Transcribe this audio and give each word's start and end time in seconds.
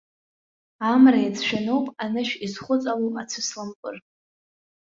Амра 0.91 1.19
иацәшәаноуп 1.21 1.85
анышә 2.03 2.35
изхәыҵало 2.45 3.07
ацәыслампыр. 3.21 3.95